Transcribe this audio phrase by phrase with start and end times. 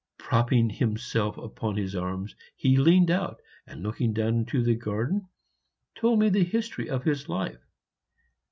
[0.17, 5.27] Propping himself upon his arms, he leaned out, and, looking down into the garden,
[5.93, 7.61] told me the history of his life.